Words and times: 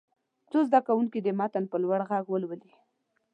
څو 0.49 0.57
زده 0.67 0.79
کوونکي 0.87 1.19
دې 1.25 1.31
متن 1.39 1.63
په 1.71 1.77
لوړ 1.83 1.99
غږ 2.09 2.25
ولولي. 2.29 2.71